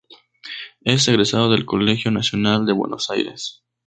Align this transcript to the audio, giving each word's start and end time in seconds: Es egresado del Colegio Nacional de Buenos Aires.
Es 0.83 1.07
egresado 1.07 1.51
del 1.51 1.67
Colegio 1.67 2.09
Nacional 2.09 2.65
de 2.65 2.73
Buenos 2.73 3.11
Aires. 3.11 3.61